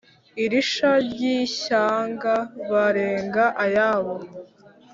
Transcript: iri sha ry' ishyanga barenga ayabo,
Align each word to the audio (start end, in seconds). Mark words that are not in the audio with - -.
iri 0.43 0.61
sha 0.71 0.91
ry' 1.07 1.21
ishyanga 1.41 2.33
barenga 2.71 3.43
ayabo, 3.63 4.15